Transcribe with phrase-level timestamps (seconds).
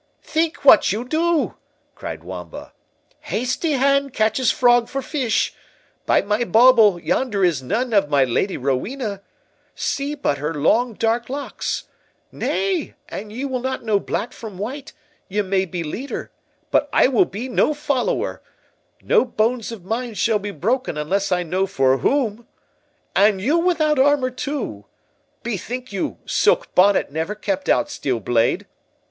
[0.23, 1.53] "Think what you do!"
[1.93, 2.73] cried Wamba;
[3.19, 10.15] "hasty hand catches frog for fish—by my bauble, yonder is none of my Lady Rowena—see
[10.15, 14.91] but her long dark locks!—Nay, an ye will not know black from white,
[15.29, 16.31] ye may be leader,
[16.71, 21.67] but I will be no follower—no bones of mine shall be broken unless I know
[21.67, 28.65] for whom.—And you without armour too!—Bethink you, silk bonnet never kept out steel blade.